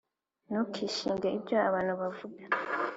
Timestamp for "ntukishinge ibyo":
0.47-1.55